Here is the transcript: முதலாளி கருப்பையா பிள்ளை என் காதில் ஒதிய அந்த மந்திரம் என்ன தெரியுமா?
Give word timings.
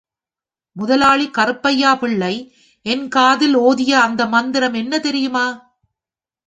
முதலாளி 0.75 1.25
கருப்பையா 1.37 1.91
பிள்ளை 1.95 2.33
என் 2.85 3.07
காதில் 3.07 3.55
ஒதிய 3.55 3.91
அந்த 4.01 4.25
மந்திரம் 4.27 4.73
என்ன 4.73 4.99
தெரியுமா? 4.99 5.45